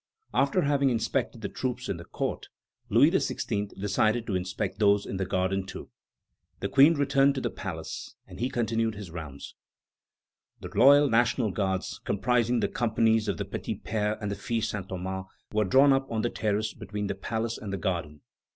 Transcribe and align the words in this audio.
After 0.33 0.63
having 0.63 0.89
inspected 0.89 1.41
the 1.41 1.47
troops 1.47 1.87
in 1.87 1.97
the 1.97 2.05
courts, 2.05 2.49
Louis 2.89 3.11
XVI. 3.11 3.69
decided 3.79 4.25
to 4.25 4.35
inspect 4.35 4.79
those 4.79 5.05
in 5.05 5.17
the 5.17 5.27
garden 5.27 5.61
also. 5.61 5.91
The 6.59 6.69
Queen 6.69 6.95
returned 6.95 7.35
to 7.35 7.41
the 7.41 7.51
palace, 7.51 8.15
and 8.25 8.39
he 8.39 8.49
continued 8.49 8.95
his 8.95 9.11
rounds. 9.11 9.53
The 10.59 10.75
loyal 10.75 11.07
National 11.07 11.51
Guards, 11.51 11.99
comprising 12.03 12.61
the 12.61 12.67
companies 12.67 13.27
of 13.27 13.37
the 13.37 13.45
Petits 13.45 13.83
Pères 13.83 14.17
and 14.19 14.31
the 14.31 14.35
Filles 14.35 14.69
Saint 14.69 14.89
Thomas, 14.89 15.27
were 15.53 15.65
drawn 15.65 15.93
up 15.93 16.11
on 16.11 16.23
the 16.23 16.31
terrace 16.31 16.73
between 16.73 17.05
the 17.05 17.13
palace 17.13 17.59
and 17.59 17.71
the 17.71 17.77
garden. 17.77 18.21